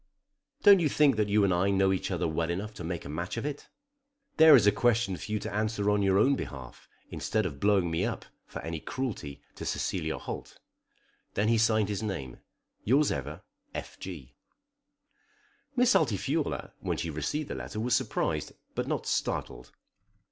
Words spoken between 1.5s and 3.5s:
I know each other well enough to make a match of